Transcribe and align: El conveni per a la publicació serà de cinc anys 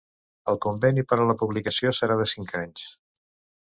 El 0.53 0.57
conveni 0.65 1.03
per 1.13 1.21
a 1.25 1.29
la 1.33 1.37
publicació 1.43 1.95
serà 2.01 2.19
de 2.25 2.29
cinc 2.35 2.61
anys 2.67 2.91